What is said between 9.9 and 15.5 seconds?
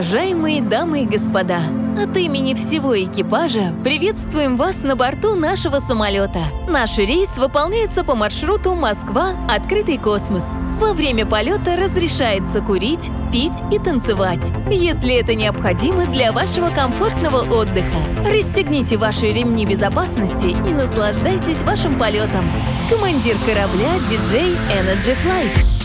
космос. Во время полета разрешается курить, пить и танцевать, если это